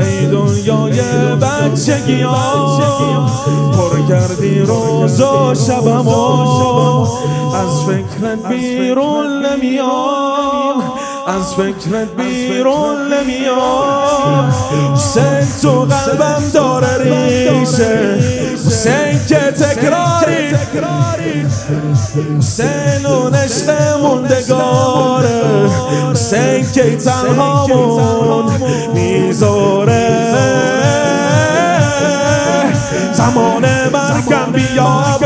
[0.00, 1.00] ای دنیای
[1.36, 2.24] بچگی
[3.72, 6.08] پر کردی روز و شبم
[7.54, 10.82] از فکرت بیرون نمیام
[11.26, 14.54] از فکرت بیرون نمیام.
[14.94, 18.18] حسین تو قلبم داره ریشه
[18.66, 20.52] حسین که تکراری
[22.38, 23.70] حسین اون عشق
[24.02, 25.70] موندگاره
[26.10, 28.52] حسین که تنهامون
[28.94, 30.34] می‌ذاره.
[33.12, 35.18] زمان مرگم بیا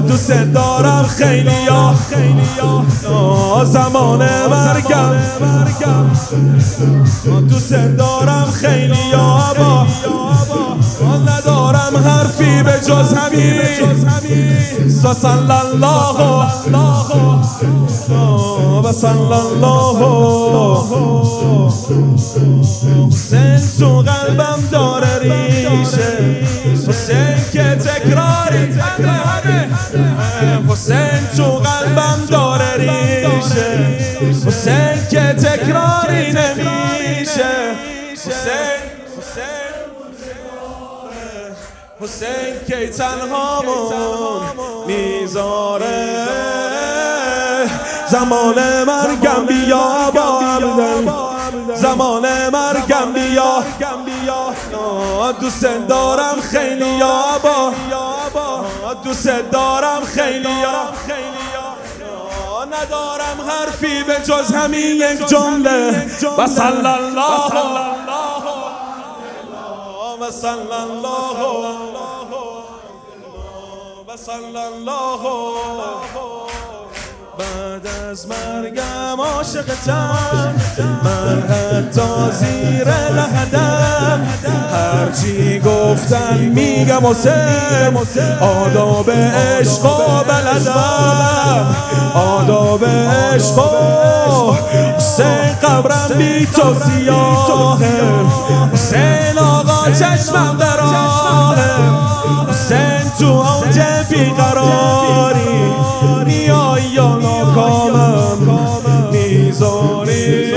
[0.00, 1.94] دوست دارم خیلی یا
[3.64, 5.14] زمان مرگم.
[7.48, 9.86] دوست دارم خیلی یا با
[11.16, 13.14] ندارم حرفی به جز
[15.12, 16.48] صلی الله
[18.84, 19.98] و صلی الله
[23.10, 26.46] حسین تو قلبم داره ریشه.
[26.88, 28.74] حسین که تکراری.
[30.68, 33.98] حسین تو قلبم داره ریشه.
[34.46, 37.52] حسین که تکراری نمیشه.
[38.12, 38.67] حسین
[42.00, 43.94] حسین که تنهامون
[44.86, 46.18] می‌ذاره.
[48.06, 50.42] زمان مرگم بیا با
[51.74, 53.62] زمان مرگم بیا.
[55.40, 57.22] دوست دارم خیلی یا
[58.34, 60.88] با دوست دارم خیلی یا
[62.64, 66.06] ندارم حرفی به جز همین یک جمله.
[66.38, 67.97] و الله
[70.20, 71.40] و صلی الله
[74.08, 75.22] و صلی الله
[77.38, 80.54] بعد از مرگم عاشقتم
[81.04, 84.28] من حتی زیر لحدم.
[84.72, 87.96] هرچی گفتن میگم حسین
[88.40, 91.76] آداب عشق و بلدم.
[92.14, 93.58] آداب عشق
[95.18, 98.00] حسین قبرم بی تو سیاهه.
[98.72, 100.80] حسین آقا چشمم در
[102.48, 103.80] حسین تو اوج
[104.10, 105.72] بیقراری.
[106.26, 108.38] میای یا ناکامم.
[109.12, 110.54] می‌ذاری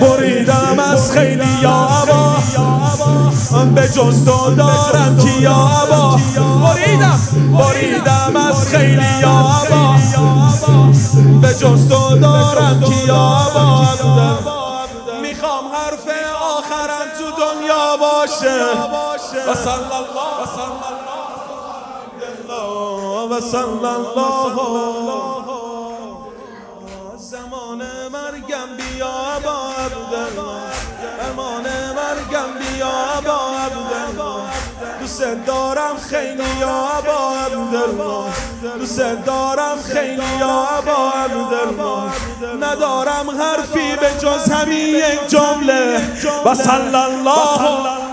[0.00, 2.34] بریدم از خیلی یابا
[3.74, 5.18] به جز تو دارم.
[5.18, 6.18] کیابا
[6.64, 7.20] بریدم.
[7.58, 9.63] بریدم از خیلی یابا
[11.58, 13.84] جز تو دارم کیابا
[15.22, 16.08] می‌خوام حرف
[16.56, 18.58] آخرم تو دنیا باشه.
[19.48, 20.44] و صلی الله
[23.30, 24.54] و صلی الله.
[27.16, 27.82] زمان
[28.12, 30.60] مرگم بیا با عبدالله.
[31.22, 31.66] زمان
[31.96, 34.42] مرگم بیا با عبدالله.
[35.00, 38.32] دوست دارم خیلی یا با عبدالله.
[38.78, 42.10] دوست دارم خیلی یا با
[42.60, 45.96] ندارم حرفی به جز همین یک جمله.
[46.44, 48.03] و صلی الله